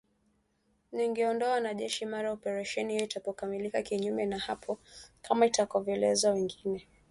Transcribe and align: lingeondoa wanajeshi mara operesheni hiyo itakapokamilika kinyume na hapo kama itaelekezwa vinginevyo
lingeondoa 0.91 1.51
wanajeshi 1.51 2.05
mara 2.05 2.31
operesheni 2.31 2.93
hiyo 2.93 3.05
itakapokamilika 3.05 3.81
kinyume 3.81 4.25
na 4.25 4.39
hapo 4.39 4.79
kama 5.21 5.45
itaelekezwa 5.45 6.33
vinginevyo 6.33 6.87